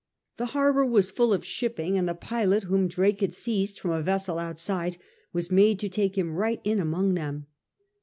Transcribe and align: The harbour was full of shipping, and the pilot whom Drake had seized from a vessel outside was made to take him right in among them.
The 0.37 0.47
harbour 0.57 0.83
was 0.83 1.11
full 1.11 1.31
of 1.31 1.45
shipping, 1.45 1.95
and 1.95 2.09
the 2.09 2.15
pilot 2.15 2.63
whom 2.63 2.87
Drake 2.87 3.21
had 3.21 3.35
seized 3.35 3.77
from 3.79 3.91
a 3.91 4.01
vessel 4.01 4.39
outside 4.39 4.97
was 5.31 5.51
made 5.51 5.77
to 5.77 5.89
take 5.89 6.17
him 6.17 6.33
right 6.33 6.59
in 6.63 6.79
among 6.79 7.13
them. 7.13 7.45